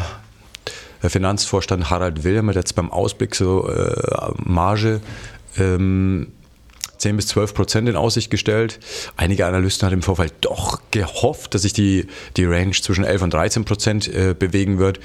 der 1.02 1.10
Finanzvorstand 1.10 1.90
Harald 1.90 2.24
Wilhelm 2.24 2.50
hat 2.50 2.56
jetzt 2.56 2.76
beim 2.76 2.92
Ausblick 2.92 3.36
so 3.36 3.70
äh, 3.70 4.32
Marge 4.44 5.02
ähm, 5.58 6.32
10 6.98 7.16
bis 7.16 7.28
12 7.28 7.54
Prozent 7.54 7.90
in 7.90 7.96
Aussicht 7.96 8.30
gestellt. 8.30 8.80
Einige 9.18 9.46
Analysten 9.46 9.86
hatten 9.86 9.96
im 9.96 10.02
Vorfeld 10.02 10.34
doch 10.42 10.80
gehofft, 10.92 11.54
dass 11.54 11.64
sich 11.64 11.74
die, 11.74 12.08
die 12.38 12.46
Range 12.46 12.72
zwischen 12.72 13.04
11 13.04 13.22
und 13.22 13.34
13 13.34 13.66
Prozent 13.66 14.08
äh, 14.08 14.36
bewegen 14.38 14.78
wird. 14.78 15.00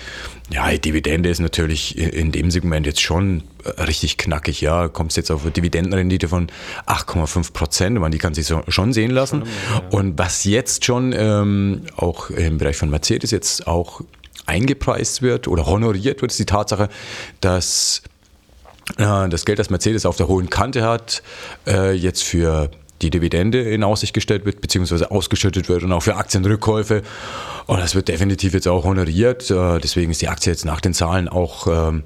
Ja, 0.50 0.70
die 0.70 0.80
Dividende 0.80 1.28
ist 1.28 1.40
natürlich 1.40 1.96
in 1.96 2.32
dem 2.32 2.50
Segment 2.50 2.86
jetzt 2.86 3.00
schon 3.00 3.44
äh, 3.64 3.82
richtig 3.82 4.16
knackig. 4.16 4.60
Ja, 4.60 4.88
kommst 4.88 5.16
jetzt 5.16 5.30
auf 5.30 5.42
eine 5.42 5.50
Dividendenrendite 5.50 6.28
von 6.28 6.48
8,5 6.86 7.52
Prozent. 7.52 8.14
Die 8.14 8.18
kann 8.18 8.34
sich 8.34 8.46
so, 8.46 8.62
schon 8.68 8.92
sehen 8.92 9.10
lassen. 9.10 9.44
Und 9.90 10.18
was 10.18 10.44
jetzt 10.44 10.84
schon 10.84 11.14
ähm, 11.16 11.82
auch 11.96 12.30
im 12.30 12.58
Bereich 12.58 12.76
von 12.76 12.90
Mercedes 12.90 13.30
jetzt 13.30 13.66
auch 13.66 14.02
eingepreist 14.46 15.22
wird 15.22 15.48
oder 15.48 15.66
honoriert 15.66 16.20
wird, 16.22 16.32
ist 16.32 16.38
die 16.38 16.46
Tatsache, 16.46 16.88
dass 17.40 18.02
das 18.96 19.44
Geld, 19.44 19.58
das 19.58 19.70
Mercedes 19.70 20.06
auf 20.06 20.16
der 20.16 20.28
hohen 20.28 20.50
Kante 20.50 20.82
hat, 20.82 21.22
äh, 21.66 21.92
jetzt 21.92 22.22
für 22.22 22.70
die 23.02 23.10
Dividende 23.10 23.60
in 23.60 23.82
Aussicht 23.82 24.12
gestellt 24.12 24.44
wird, 24.44 24.60
beziehungsweise 24.60 25.10
ausgeschüttet 25.10 25.68
wird 25.68 25.82
und 25.82 25.92
auch 25.92 26.02
für 26.02 26.16
Aktienrückkäufe. 26.16 27.02
Und 27.66 27.80
das 27.80 27.94
wird 27.94 28.08
definitiv 28.08 28.52
jetzt 28.52 28.68
auch 28.68 28.84
honoriert. 28.84 29.50
Äh, 29.50 29.78
deswegen 29.78 30.10
ist 30.10 30.20
die 30.20 30.28
Aktie 30.28 30.52
jetzt 30.52 30.64
nach 30.64 30.80
den 30.80 30.92
Zahlen 30.92 31.28
auch, 31.28 31.66
ähm, 31.66 32.02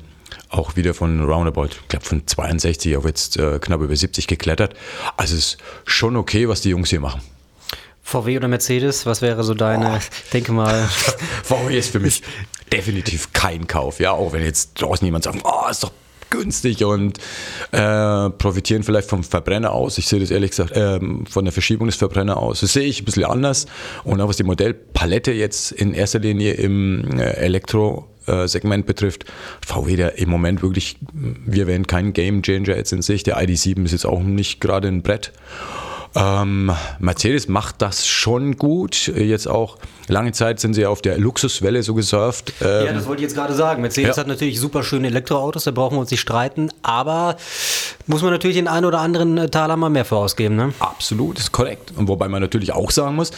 auch 0.51 0.77
wieder 0.77 0.95
von 0.95 1.25
roundabout, 1.25 1.67
ich 1.67 1.89
glaube 1.89 2.05
von 2.05 2.27
62 2.27 2.97
auf 2.97 3.05
jetzt 3.05 3.37
äh, 3.37 3.59
knapp 3.59 3.81
über 3.81 3.95
70 3.95 4.27
geklettert. 4.27 4.75
Also 5.17 5.35
es 5.35 5.55
ist 5.55 5.59
schon 5.85 6.17
okay, 6.17 6.49
was 6.49 6.61
die 6.61 6.71
Jungs 6.71 6.91
hier 6.91 7.01
machen. 7.01 7.21
VW 8.03 8.37
oder 8.37 8.49
Mercedes, 8.49 9.07
was 9.07 9.23
wäre 9.23 9.43
so 9.43 9.55
deine, 9.55 9.99
oh. 9.99 9.99
denke 10.33 10.53
mal. 10.53 10.87
VW 11.43 11.77
ist 11.77 11.91
für 11.91 12.01
mich 12.01 12.23
definitiv 12.71 13.33
kein 13.33 13.67
Kauf, 13.67 13.99
ja, 13.99 14.13
auch 14.13 14.33
wenn 14.33 14.43
jetzt 14.43 14.81
draußen 14.81 15.05
jemand 15.05 15.25
sagt, 15.25 15.39
oh, 15.45 15.69
ist 15.71 15.83
doch 15.83 15.93
günstig 16.31 16.85
und 16.85 17.19
äh, 17.73 18.31
profitieren 18.31 18.83
vielleicht 18.83 19.09
vom 19.09 19.25
Verbrenner 19.25 19.73
aus. 19.73 19.99
Ich 19.99 20.07
sehe 20.07 20.21
das 20.21 20.31
ehrlich 20.31 20.51
gesagt 20.51 20.73
äh, 20.73 21.01
von 21.29 21.45
der 21.45 21.53
Verschiebung 21.53 21.87
des 21.87 21.97
Verbrenners 21.97 22.37
aus. 22.37 22.61
Das 22.61 22.73
sehe 22.73 22.85
ich 22.85 23.03
ein 23.03 23.05
bisschen 23.05 23.25
anders. 23.25 23.67
Und 24.05 24.21
auch 24.21 24.29
was 24.29 24.37
die 24.37 24.45
Modellpalette 24.45 25.33
jetzt 25.33 25.73
in 25.73 25.95
erster 25.95 26.19
Linie 26.19 26.53
im 26.55 27.19
äh, 27.19 27.25
Elektro 27.35 28.09
Segment 28.47 28.87
betrifft, 28.87 29.27
VW 29.61 29.97
der 29.97 30.17
im 30.17 30.31
Moment 30.31 30.63
wirklich, 30.63 30.97
wir 31.13 31.67
werden 31.67 31.87
kein 31.87 32.15
Game 32.15 32.43
Changer 32.43 32.75
jetzt 32.75 32.91
in 32.95 33.03
sich. 33.03 33.23
Der 33.23 33.37
ID7 33.37 33.85
ist 33.85 33.93
jetzt 33.93 34.07
auch 34.07 34.23
nicht 34.23 34.63
gerade 34.63 34.89
ein 34.89 35.03
Brett. 35.03 35.31
Ähm, 36.17 36.71
Mercedes 37.01 37.49
macht 37.49 37.83
das 37.83 38.07
schon 38.07 38.57
gut. 38.57 39.09
Jetzt 39.09 39.49
auch 39.49 39.79
lange 40.09 40.33
Zeit 40.33 40.61
sind 40.61 40.75
sie 40.75 40.87
auf 40.87 41.03
der 41.03 41.19
Luxuswelle 41.19 41.83
so 41.83 41.95
gesurft. 41.95 42.53
Ähm, 42.61 42.87
ja, 42.87 42.93
das 42.93 43.07
wollte 43.07 43.23
ich 43.23 43.29
jetzt 43.29 43.35
gerade 43.35 43.55
sagen. 43.55 43.83
Mercedes 43.83 44.17
ja. 44.17 44.21
hat 44.21 44.29
natürlich 44.29 44.61
super 44.61 44.85
schöne 44.85 45.09
Elektroautos, 45.09 45.65
da 45.65 45.71
brauchen 45.71 45.97
wir 45.97 46.01
uns 46.01 46.11
nicht 46.11 46.21
streiten, 46.21 46.71
aber 46.83 47.37
muss 48.07 48.23
man 48.23 48.33
natürlich 48.33 48.57
den 48.57 48.69
einen 48.69 48.85
oder 48.85 49.01
anderen 49.01 49.39
äh, 49.39 49.49
Taler 49.49 49.77
mal 49.77 49.89
mehr 49.89 50.05
für 50.05 50.17
ausgeben. 50.17 50.57
Ne? 50.57 50.73
Absolut, 50.79 51.39
ist 51.39 51.53
korrekt. 51.53 51.93
Und 51.97 52.09
wobei 52.09 52.29
man 52.29 52.43
natürlich 52.43 52.73
auch 52.73 52.91
sagen 52.91 53.17
muss, 53.17 53.31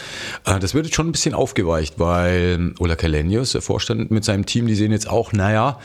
äh, 0.45 0.59
das 0.59 0.73
wird 0.73 0.85
jetzt 0.85 0.95
schon 0.95 1.07
ein 1.07 1.11
bisschen 1.11 1.33
aufgeweicht, 1.33 1.99
weil 1.99 2.73
Ola 2.79 2.95
Kalenius, 2.95 3.53
der 3.53 3.61
Vorstand 3.61 4.11
mit 4.11 4.25
seinem 4.25 4.45
Team, 4.45 4.67
die 4.67 4.75
sehen 4.75 4.91
jetzt 4.91 5.09
auch, 5.09 5.31
naja, 5.31 5.79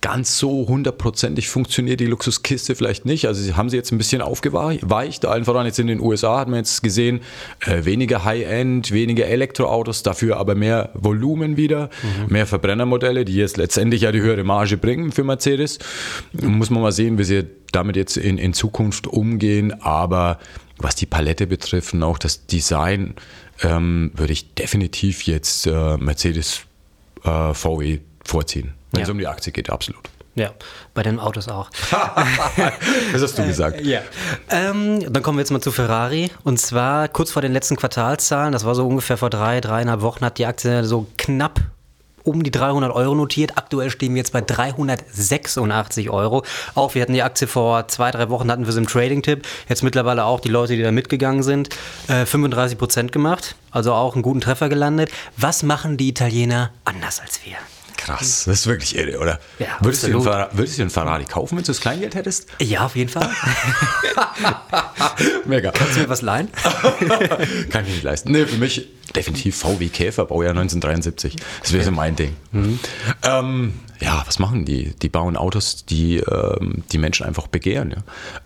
ganz 0.00 0.38
so 0.38 0.66
hundertprozentig 0.68 1.48
funktioniert 1.48 2.00
die 2.00 2.06
Luxuskiste 2.06 2.74
vielleicht 2.76 3.04
nicht. 3.04 3.26
Also 3.26 3.42
sie 3.42 3.54
haben 3.54 3.70
sie 3.70 3.76
jetzt 3.76 3.90
ein 3.90 3.98
bisschen 3.98 4.22
aufgeweicht. 4.22 5.26
Allen 5.26 5.44
voran 5.44 5.66
jetzt 5.66 5.78
in 5.78 5.88
den 5.88 6.00
USA 6.00 6.38
hat 6.38 6.48
man 6.48 6.58
jetzt 6.58 6.82
gesehen, 6.82 7.20
äh, 7.66 7.84
weniger 7.84 8.24
High-End, 8.24 8.92
weniger 8.92 9.26
Elektroautos, 9.26 10.02
dafür 10.04 10.36
aber 10.36 10.54
mehr 10.54 10.90
Volumen 10.94 11.56
wieder, 11.56 11.90
mhm. 12.02 12.32
mehr 12.32 12.46
Verbrennermodelle, 12.46 13.24
die 13.24 13.34
jetzt 13.34 13.56
letztendlich 13.56 14.02
ja 14.02 14.12
die 14.12 14.20
höhere 14.20 14.44
Marge 14.44 14.76
bringen 14.76 15.10
für 15.10 15.24
Mercedes. 15.24 15.78
Muss 16.32 16.70
man 16.70 16.82
mal 16.82 16.92
sehen, 16.92 17.18
wie 17.18 17.24
sie 17.24 17.57
damit 17.72 17.96
jetzt 17.96 18.16
in, 18.16 18.38
in 18.38 18.52
Zukunft 18.52 19.06
umgehen. 19.06 19.80
Aber 19.82 20.38
was 20.78 20.94
die 20.94 21.06
Palette 21.06 21.46
betrifft 21.46 21.94
und 21.94 22.02
auch 22.02 22.18
das 22.18 22.46
Design, 22.46 23.14
ähm, 23.62 24.12
würde 24.14 24.32
ich 24.32 24.54
definitiv 24.54 25.22
jetzt 25.22 25.66
äh, 25.66 25.96
Mercedes 25.96 26.60
äh, 27.24 27.54
VW 27.54 28.00
vorziehen, 28.24 28.74
wenn 28.92 29.00
ja. 29.00 29.04
es 29.04 29.10
um 29.10 29.18
die 29.18 29.26
Aktie 29.26 29.52
geht, 29.52 29.70
absolut. 29.70 30.08
Ja, 30.38 30.52
bei 30.94 31.02
den 31.02 31.18
Autos 31.18 31.48
auch. 31.48 31.68
das 33.12 33.22
hast 33.22 33.38
du 33.38 33.44
gesagt. 33.44 33.80
Äh, 33.80 33.82
ja. 33.82 34.00
Ähm, 34.50 35.12
dann 35.12 35.22
kommen 35.24 35.36
wir 35.36 35.42
jetzt 35.42 35.50
mal 35.50 35.60
zu 35.60 35.72
Ferrari. 35.72 36.30
Und 36.44 36.60
zwar 36.60 37.08
kurz 37.08 37.32
vor 37.32 37.42
den 37.42 37.52
letzten 37.52 37.74
Quartalszahlen, 37.74 38.52
das 38.52 38.64
war 38.64 38.76
so 38.76 38.86
ungefähr 38.86 39.16
vor 39.16 39.30
drei, 39.30 39.60
dreieinhalb 39.60 40.00
Wochen, 40.00 40.24
hat 40.24 40.38
die 40.38 40.46
Aktie 40.46 40.84
so 40.84 41.08
knapp 41.16 41.60
um 42.24 42.42
die 42.42 42.50
300 42.50 42.94
Euro 42.94 43.14
notiert. 43.14 43.52
Aktuell 43.56 43.90
stehen 43.90 44.14
wir 44.14 44.18
jetzt 44.18 44.32
bei 44.32 44.40
386 44.40 46.10
Euro. 46.10 46.44
Auch 46.74 46.94
wir 46.94 47.02
hatten 47.02 47.14
die 47.14 47.22
Aktie 47.22 47.46
vor 47.46 47.88
zwei, 47.88 48.10
drei 48.10 48.28
Wochen, 48.30 48.50
hatten 48.50 48.66
wir 48.66 48.72
sie 48.72 48.80
im 48.80 48.86
Trading-Tipp. 48.86 49.46
Jetzt 49.68 49.82
mittlerweile 49.82 50.24
auch 50.24 50.40
die 50.40 50.48
Leute, 50.48 50.76
die 50.76 50.82
da 50.82 50.92
mitgegangen 50.92 51.42
sind, 51.42 51.70
äh, 52.08 52.26
35 52.26 52.78
Prozent 52.78 53.12
gemacht. 53.12 53.56
Also 53.70 53.92
auch 53.92 54.14
einen 54.14 54.22
guten 54.22 54.40
Treffer 54.40 54.68
gelandet. 54.68 55.10
Was 55.36 55.62
machen 55.62 55.96
die 55.96 56.08
Italiener 56.08 56.70
anders 56.84 57.20
als 57.20 57.40
wir? 57.44 57.56
krass. 58.08 58.44
Das 58.46 58.60
ist 58.60 58.66
wirklich 58.66 58.96
irre, 58.96 59.18
oder? 59.18 59.38
Ja, 59.58 59.66
würdest, 59.80 60.04
du 60.04 60.06
einen 60.06 60.24
würdest 60.52 60.78
du 60.78 60.82
einen 60.82 60.90
Ferrari 60.90 61.24
kaufen, 61.24 61.56
wenn 61.56 61.64
du 61.64 61.68
das 61.68 61.80
Kleingeld 61.80 62.14
hättest? 62.14 62.48
Ja, 62.60 62.86
auf 62.86 62.96
jeden 62.96 63.10
Fall. 63.10 63.28
Mega. 65.44 65.70
Kannst 65.70 65.96
du 65.96 66.00
mir 66.00 66.08
was 66.08 66.22
leihen? 66.22 66.48
Kann 67.70 67.84
ich 67.84 67.92
nicht 67.92 68.02
leisten. 68.02 68.32
Nee, 68.32 68.46
für 68.46 68.56
mich 68.56 68.88
definitiv 69.16 69.56
VW 69.56 69.88
Käfer, 69.88 70.26
Baujahr 70.26 70.50
1973. 70.50 71.36
Das 71.62 71.72
wäre 71.72 71.84
so 71.84 71.90
mein 71.90 72.14
Ding. 72.16 72.36
Ähm, 73.22 73.72
ja, 74.00 74.22
was 74.26 74.38
machen 74.38 74.64
die? 74.64 74.94
Die 75.02 75.08
bauen 75.08 75.36
Autos, 75.36 75.84
die 75.84 76.18
ähm, 76.18 76.84
die 76.92 76.98
Menschen 76.98 77.26
einfach 77.26 77.46
begehren. 77.48 77.94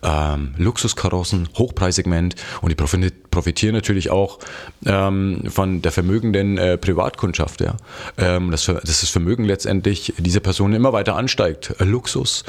Ja? 0.01 0.33
Ähm, 0.33 0.53
Luxuskarossen, 0.57 1.49
Hochpreissegment 1.57 2.35
und 2.61 2.69
die 2.69 2.75
profi- 2.75 3.11
profitieren 3.29 3.75
natürlich 3.75 4.09
auch 4.09 4.39
ähm, 4.85 5.43
von 5.47 5.81
der 5.81 5.91
vermögenden 5.91 6.57
äh, 6.57 6.77
Privatkundschaft. 6.77 7.61
Ja? 7.61 7.77
Ähm, 8.17 8.49
das, 8.51 8.63
Ver- 8.63 8.81
dass 8.81 9.01
das 9.01 9.09
Vermögen 9.09 9.45
letztendlich 9.45 10.13
dieser 10.17 10.39
Person 10.39 10.73
immer 10.73 10.93
weiter 10.93 11.15
ansteigt. 11.15 11.75
Luxus. 11.79 12.43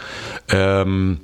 Ähm, 0.48 1.20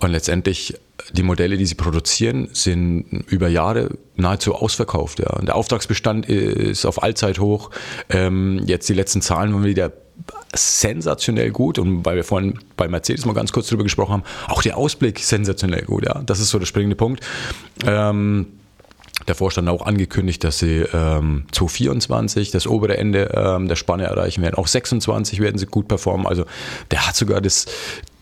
und 0.00 0.10
letztendlich 0.10 0.74
die 1.12 1.22
Modelle, 1.22 1.56
die 1.56 1.66
sie 1.66 1.74
produzieren, 1.74 2.48
sind 2.52 3.24
über 3.28 3.48
Jahre 3.48 3.90
nahezu 4.16 4.54
ausverkauft. 4.54 5.18
Ja. 5.18 5.40
Der 5.42 5.54
Auftragsbestand 5.54 6.26
ist 6.26 6.84
auf 6.84 7.02
Allzeit 7.02 7.38
hoch. 7.38 7.70
Ähm, 8.08 8.62
jetzt 8.66 8.88
die 8.88 8.94
letzten 8.94 9.22
Zahlen 9.22 9.52
waren 9.52 9.64
wieder 9.64 9.92
sensationell 10.54 11.50
gut 11.50 11.78
und 11.78 12.04
weil 12.04 12.16
wir 12.16 12.24
vorhin 12.24 12.58
bei 12.76 12.88
Mercedes 12.88 13.26
mal 13.26 13.34
ganz 13.34 13.52
kurz 13.52 13.68
drüber 13.68 13.82
gesprochen 13.82 14.12
haben, 14.12 14.22
auch 14.48 14.62
der 14.62 14.76
Ausblick 14.76 15.18
sensationell 15.18 15.84
gut. 15.84 16.06
Ja. 16.06 16.22
Das 16.24 16.40
ist 16.40 16.50
so 16.50 16.58
der 16.58 16.66
springende 16.66 16.96
Punkt. 16.96 17.24
Ähm, 17.84 18.46
der 19.28 19.34
Vorstand 19.34 19.68
hat 19.68 19.74
auch 19.74 19.86
angekündigt, 19.86 20.44
dass 20.44 20.58
sie 20.58 20.84
ähm, 20.92 21.46
2024 21.52 22.50
das 22.50 22.66
obere 22.66 22.96
Ende 22.96 23.32
ähm, 23.34 23.66
der 23.66 23.76
Spanne 23.76 24.04
erreichen 24.04 24.42
werden. 24.42 24.54
Auch 24.54 24.66
26 24.66 25.40
werden 25.40 25.58
sie 25.58 25.66
gut 25.66 25.88
performen. 25.88 26.26
Also 26.26 26.44
der 26.90 27.06
hat 27.06 27.16
sogar 27.16 27.40
das, 27.40 27.66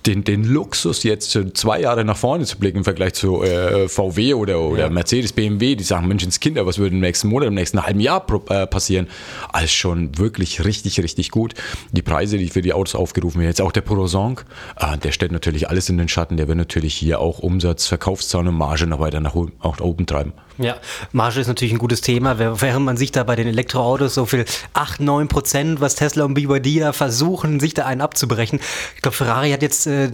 den, 0.07 0.25
den 0.25 0.45
Luxus, 0.45 1.03
jetzt 1.03 1.39
zwei 1.55 1.81
Jahre 1.81 2.05
nach 2.05 2.17
vorne 2.17 2.45
zu 2.45 2.59
blicken 2.59 2.79
im 2.79 2.85
Vergleich 2.85 3.15
zu 3.15 3.43
äh, 3.43 3.89
VW 3.89 4.35
oder, 4.35 4.61
oder 4.61 4.83
Ja. 4.85 4.91
Mercedes, 4.91 5.33
BMW, 5.33 5.75
die 5.77 5.85
sagen, 5.85 6.07
Menschenskinder, 6.09 6.67
was 6.67 6.79
würde 6.79 6.95
im 6.95 7.01
nächsten 7.01 7.29
Monat, 7.29 7.49
im 7.49 7.55
nächsten 7.55 7.83
halben 7.83 8.01
Jahr 8.01 8.25
äh, 8.51 8.67
passieren? 8.67 9.09
Alles 9.53 9.73
schon 9.73 10.17
wirklich 10.19 10.65
richtig, 10.65 11.01
richtig 11.03 11.31
gut. 11.31 11.55
Die 11.93 12.03
Preise, 12.03 12.39
die 12.39 12.49
für 12.49 12.63
die 12.63 12.73
Autos 12.73 12.95
aufgerufen 12.95 13.39
werden, 13.41 13.49
jetzt 13.51 13.61
auch 13.63 13.73
der 13.73 13.81
Porosong, 13.83 14.41
äh, 14.79 14.99
der 14.99 15.13
stellt 15.13 15.33
natürlich 15.33 15.69
alles 15.69 15.89
in 15.89 15.99
den 15.99 16.09
Schatten. 16.09 16.37
Der 16.37 16.49
wird 16.49 16.59
natürlich 16.59 16.95
hier 16.95 17.21
auch 17.21 17.39
Umsatz, 17.39 17.87
Verkaufszahlen 17.87 18.49
und 18.49 18.57
Marge 18.57 18.87
noch 18.87 19.01
weiter 19.01 19.21
nach, 19.21 19.35
o- 19.35 19.51
auch 19.61 19.79
nach 19.79 19.85
oben 19.85 20.07
treiben. 20.07 20.33
Ja, 20.59 20.77
Marge 21.13 21.41
ist 21.41 21.49
natürlich 21.49 21.73
ein 21.73 21.79
gutes 21.79 22.01
Thema, 22.01 22.39
während 22.39 22.85
man 22.85 22.97
sich 22.97 23.13
da 23.13 23.25
bei 23.25 23.37
den 23.37 23.49
Elektroautos 23.49 24.15
so 24.15 24.27
viel 24.27 24.45
8, 24.75 25.01
9 25.01 25.29
Prozent, 25.29 25.81
was 25.81 25.97
Tesla 25.97 26.25
und 26.25 26.35
BYD 26.35 26.81
da 26.81 26.93
versuchen, 26.93 27.59
sich 27.61 27.75
da 27.75 27.87
einen 27.87 28.01
abzubrechen. 28.01 28.61
Ich 28.95 29.03
glaube, 29.03 29.17
Ferrari 29.17 29.51
hat 29.51 29.63
jetzt 29.63 29.87
äh, 29.87 30.11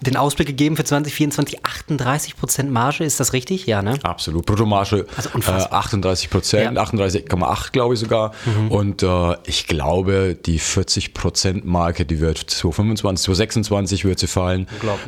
den 0.00 0.16
Ausblick 0.16 0.48
gegeben 0.48 0.76
für 0.76 0.84
2024 0.84 1.64
38 1.64 2.36
Prozent 2.36 2.70
Marge, 2.70 3.04
ist 3.04 3.20
das 3.20 3.32
richtig? 3.32 3.66
Ja, 3.66 3.82
ne? 3.82 3.98
Absolut. 4.02 4.46
Bruttomarge 4.46 5.06
Also 5.16 5.28
äh, 5.30 5.34
unfassbar. 5.34 5.78
38 5.80 6.30
Prozent, 6.30 6.64
Ja. 6.64 6.70
Mhm. 6.70 6.78
38,8 6.78 7.72
glaube 7.72 7.94
ich 7.94 8.00
sogar. 8.00 8.32
Und 8.68 9.02
äh, 9.02 9.36
ich 9.44 9.66
glaube, 9.66 10.36
die 10.46 10.58
40 10.58 11.14
Prozent 11.14 11.64
Marke, 11.64 12.04
die 12.04 12.20
wird 12.20 12.38
2025, 12.38 13.24
2026 13.24 14.04
wird 14.04 14.18
sie 14.18 14.26
fallen. 14.26 14.66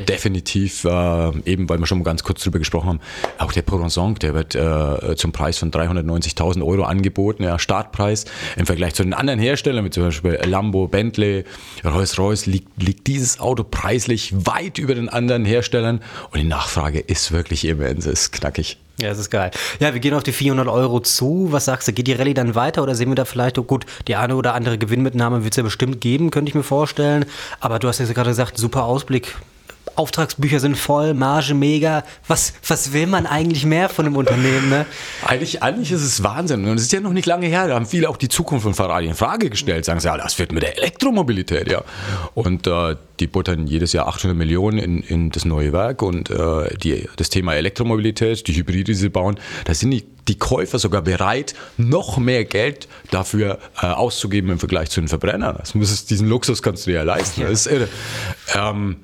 Definitiv, 0.08 0.84
äh, 0.84 0.88
eben 1.44 1.68
weil 1.68 1.78
wir 1.78 1.86
schon 1.86 1.98
mal 1.98 2.04
ganz 2.04 2.22
kurz 2.22 2.42
drüber 2.42 2.58
gesprochen 2.58 2.88
haben. 2.88 3.00
Auch 3.38 3.52
der 3.52 3.62
Poronsong, 3.62 4.16
der 4.18 4.25
wird 4.34 4.54
äh, 4.54 5.16
zum 5.16 5.32
Preis 5.32 5.58
von 5.58 5.70
390.000 5.70 6.64
Euro 6.64 6.84
angeboten, 6.84 7.42
ja, 7.42 7.58
Startpreis. 7.58 8.24
Im 8.56 8.66
Vergleich 8.66 8.94
zu 8.94 9.02
den 9.02 9.14
anderen 9.14 9.38
Herstellern, 9.38 9.84
wie 9.84 9.90
zum 9.90 10.04
Beispiel 10.04 10.38
Lambo, 10.44 10.88
Bentley, 10.88 11.44
Rolls-Royce, 11.84 12.46
liegt, 12.46 12.82
liegt 12.82 13.06
dieses 13.06 13.40
Auto 13.40 13.64
preislich 13.64 14.32
weit 14.46 14.78
über 14.78 14.94
den 14.94 15.08
anderen 15.08 15.44
Herstellern. 15.44 16.00
Und 16.30 16.40
die 16.40 16.48
Nachfrage 16.48 17.00
ist 17.00 17.32
wirklich 17.32 17.64
immens, 17.64 18.06
ist 18.06 18.32
knackig. 18.32 18.78
Ja, 18.98 19.10
das 19.10 19.18
ist 19.18 19.30
geil. 19.30 19.50
Ja, 19.78 19.92
wir 19.92 20.00
gehen 20.00 20.14
auf 20.14 20.22
die 20.22 20.32
400 20.32 20.68
Euro 20.68 21.00
zu. 21.00 21.48
Was 21.50 21.66
sagst 21.66 21.86
du? 21.86 21.92
Geht 21.92 22.06
die 22.06 22.14
Rallye 22.14 22.32
dann 22.32 22.54
weiter 22.54 22.82
oder 22.82 22.94
sehen 22.94 23.10
wir 23.10 23.14
da 23.14 23.26
vielleicht, 23.26 23.58
oh 23.58 23.62
gut, 23.62 23.84
die 24.08 24.16
eine 24.16 24.36
oder 24.36 24.54
andere 24.54 24.78
Gewinnmitnahme 24.78 25.44
wird 25.44 25.52
es 25.52 25.56
ja 25.58 25.62
bestimmt 25.62 26.00
geben, 26.00 26.30
könnte 26.30 26.48
ich 26.48 26.54
mir 26.54 26.62
vorstellen. 26.62 27.26
Aber 27.60 27.78
du 27.78 27.88
hast 27.88 27.98
ja 27.98 28.06
gerade 28.06 28.30
gesagt, 28.30 28.56
super 28.56 28.84
Ausblick. 28.84 29.36
Auftragsbücher 29.96 30.60
sind 30.60 30.76
voll, 30.76 31.14
Marge 31.14 31.54
mega. 31.54 32.04
Was, 32.28 32.52
was 32.66 32.92
will 32.92 33.06
man 33.06 33.26
eigentlich 33.26 33.64
mehr 33.64 33.88
von 33.88 34.06
einem 34.06 34.16
Unternehmen, 34.16 34.68
ne? 34.68 34.86
Eigentlich, 35.24 35.62
eigentlich 35.62 35.90
ist 35.90 36.02
es 36.02 36.22
Wahnsinn. 36.22 36.64
Und 36.66 36.76
es 36.76 36.82
ist 36.82 36.92
ja 36.92 37.00
noch 37.00 37.12
nicht 37.12 37.26
lange 37.26 37.46
her. 37.46 37.68
Da 37.68 37.74
haben 37.74 37.86
viele 37.86 38.08
auch 38.08 38.16
die 38.16 38.28
Zukunft 38.28 38.64
von 38.64 38.74
Ferrari 38.74 39.06
in 39.06 39.14
Frage 39.14 39.50
gestellt. 39.50 39.84
Sagen 39.84 40.00
sie, 40.00 40.08
ja, 40.08 40.16
das 40.16 40.38
wird 40.38 40.52
mit 40.52 40.62
der 40.62 40.78
Elektromobilität, 40.78 41.70
ja. 41.70 41.82
Und 42.34 42.66
äh, 42.66 42.96
die 43.20 43.26
buttern 43.26 43.66
jedes 43.66 43.92
Jahr 43.92 44.06
800 44.08 44.36
Millionen 44.36 44.78
in, 44.78 45.02
in 45.02 45.30
das 45.30 45.44
neue 45.44 45.72
Werk. 45.72 46.02
Und 46.02 46.30
äh, 46.30 46.76
die, 46.76 47.08
das 47.16 47.30
Thema 47.30 47.54
Elektromobilität, 47.54 48.46
die 48.46 48.54
Hybride, 48.54 48.84
die 48.84 48.94
sie 48.94 49.08
bauen, 49.08 49.38
da 49.64 49.74
sind 49.74 49.90
die, 49.90 50.04
die 50.28 50.38
Käufer 50.38 50.78
sogar 50.78 51.02
bereit, 51.02 51.54
noch 51.76 52.18
mehr 52.18 52.44
Geld 52.44 52.88
dafür 53.10 53.58
äh, 53.80 53.86
auszugeben 53.86 54.50
im 54.50 54.58
Vergleich 54.58 54.90
zu 54.90 55.00
den 55.00 55.08
Verbrennern. 55.08 55.56
Das 55.58 55.74
muss 55.74 55.90
es, 55.90 56.04
diesen 56.04 56.28
Luxus 56.28 56.62
kannst 56.62 56.86
du 56.86 56.90
dir 56.90 56.98
ja 56.98 57.02
leisten. 57.02 57.42
Das 57.42 57.66
ist 57.66 57.66
irre. 57.66 57.88
Ähm, 58.54 58.96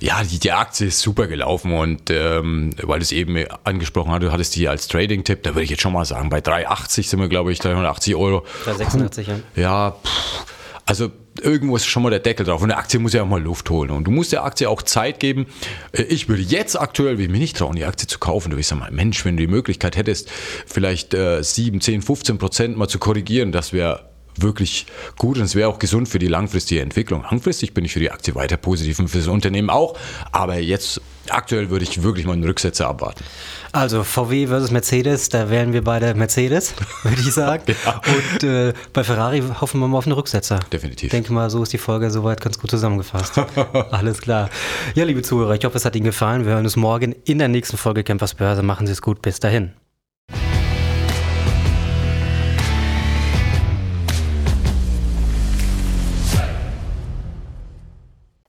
ja, 0.00 0.22
die, 0.22 0.38
die 0.38 0.52
Aktie 0.52 0.88
ist 0.88 1.00
super 1.00 1.26
gelaufen 1.26 1.72
und 1.72 2.10
ähm, 2.10 2.70
weil 2.82 2.98
du 2.98 3.02
es 3.02 3.12
eben 3.12 3.36
angesprochen 3.64 4.12
hast, 4.12 4.22
du 4.22 4.32
hattest 4.32 4.56
die 4.56 4.68
als 4.68 4.88
Trading-Tipp, 4.88 5.42
da 5.42 5.50
würde 5.50 5.62
ich 5.64 5.70
jetzt 5.70 5.82
schon 5.82 5.92
mal 5.92 6.04
sagen, 6.04 6.28
bei 6.30 6.40
380 6.40 7.08
sind 7.08 7.20
wir, 7.20 7.28
glaube 7.28 7.52
ich, 7.52 7.58
380 7.58 8.14
Euro. 8.14 8.44
386, 8.64 9.28
ja. 9.28 9.34
Ja, 9.56 9.90
pff, 9.92 10.46
also 10.86 11.10
irgendwo 11.42 11.76
ist 11.76 11.84
schon 11.86 12.02
mal 12.02 12.10
der 12.10 12.20
Deckel 12.20 12.46
drauf 12.46 12.62
und 12.62 12.70
eine 12.70 12.78
Aktie 12.78 12.98
muss 13.00 13.12
ja 13.12 13.22
auch 13.22 13.26
mal 13.26 13.42
Luft 13.42 13.68
holen 13.70 13.90
und 13.90 14.04
du 14.04 14.10
musst 14.10 14.32
der 14.32 14.44
Aktie 14.44 14.70
auch 14.70 14.82
Zeit 14.82 15.20
geben. 15.20 15.46
Äh, 15.92 16.02
Ich 16.04 16.28
würde 16.28 16.42
jetzt 16.42 16.80
aktuell, 16.80 17.12
würde 17.14 17.24
ich 17.24 17.28
mir 17.30 17.38
nicht 17.38 17.56
trauen, 17.56 17.76
die 17.76 17.84
Aktie 17.84 18.06
zu 18.06 18.18
kaufen. 18.18 18.50
Du 18.50 18.62
sag 18.62 18.78
mal, 18.78 18.90
Mensch, 18.90 19.24
wenn 19.24 19.36
du 19.36 19.42
die 19.42 19.46
Möglichkeit 19.50 19.96
hättest, 19.96 20.30
vielleicht 20.66 21.12
äh, 21.14 21.42
7, 21.42 21.80
10, 21.80 22.02
15 22.02 22.38
Prozent 22.38 22.76
mal 22.76 22.88
zu 22.88 22.98
korrigieren, 22.98 23.52
das 23.52 23.72
wäre 23.72 24.08
wirklich 24.42 24.86
gut 25.16 25.38
und 25.38 25.44
es 25.44 25.54
wäre 25.54 25.68
auch 25.68 25.78
gesund 25.78 26.08
für 26.08 26.18
die 26.18 26.28
langfristige 26.28 26.80
Entwicklung. 26.80 27.22
Langfristig 27.22 27.74
bin 27.74 27.84
ich 27.84 27.92
für 27.92 28.00
die 28.00 28.10
Aktie 28.10 28.34
weiter 28.34 28.56
positiv 28.56 28.98
und 28.98 29.08
für 29.08 29.18
das 29.18 29.28
Unternehmen 29.28 29.70
auch, 29.70 29.98
aber 30.32 30.58
jetzt 30.58 31.00
aktuell 31.30 31.70
würde 31.70 31.84
ich 31.84 32.02
wirklich 32.02 32.26
mal 32.26 32.34
einen 32.34 32.44
Rücksetzer 32.44 32.88
abwarten. 32.88 33.24
Also 33.72 34.04
VW 34.04 34.46
versus 34.46 34.70
Mercedes, 34.70 35.28
da 35.28 35.50
wählen 35.50 35.72
wir 35.72 35.82
beide 35.82 36.14
Mercedes, 36.14 36.74
würde 37.02 37.20
ich 37.20 37.32
sagen. 37.32 37.62
Ja. 37.84 38.00
Und 38.06 38.44
äh, 38.44 38.72
bei 38.92 39.04
Ferrari 39.04 39.42
hoffen 39.60 39.80
wir 39.80 39.88
mal 39.88 39.98
auf 39.98 40.06
einen 40.06 40.12
Rücksetzer. 40.12 40.60
Definitiv. 40.72 41.04
Ich 41.04 41.10
denke 41.10 41.32
mal, 41.32 41.50
so 41.50 41.62
ist 41.62 41.72
die 41.72 41.78
Folge 41.78 42.10
soweit 42.10 42.40
ganz 42.40 42.58
gut 42.58 42.70
zusammengefasst. 42.70 43.38
Alles 43.90 44.20
klar. 44.20 44.50
Ja, 44.94 45.04
liebe 45.04 45.22
Zuhörer, 45.22 45.54
ich 45.54 45.64
hoffe, 45.64 45.76
es 45.76 45.84
hat 45.84 45.96
Ihnen 45.96 46.06
gefallen. 46.06 46.44
Wir 46.44 46.52
hören 46.52 46.64
uns 46.64 46.76
morgen 46.76 47.14
in 47.24 47.38
der 47.38 47.48
nächsten 47.48 47.76
Folge 47.76 48.04
Campers 48.04 48.34
Börse. 48.34 48.62
Machen 48.62 48.86
Sie 48.86 48.92
es 48.92 49.02
gut. 49.02 49.22
Bis 49.22 49.40
dahin. 49.40 49.72